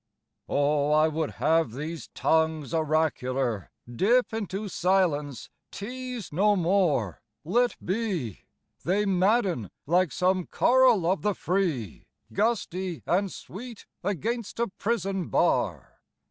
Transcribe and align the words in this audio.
OH, 0.49 0.89
I 0.93 1.07
would 1.09 1.31
have 1.33 1.73
these 1.73 2.07
tongues 2.15 2.73
oracular 2.73 3.69
Dip 3.87 4.33
into 4.33 4.67
silence, 4.67 5.51
tease 5.69 6.33
no 6.33 6.55
more, 6.55 7.21
let 7.45 7.75
be! 7.85 8.39
They 8.83 9.05
madden, 9.05 9.69
like 9.85 10.11
some 10.11 10.47
choral 10.47 11.05
of 11.05 11.21
the 11.21 11.35
free 11.35 12.07
Gusty 12.33 13.03
and 13.05 13.31
sweet 13.31 13.85
against 14.03 14.59
a 14.59 14.65
prison 14.69 15.27
bar. 15.29 15.99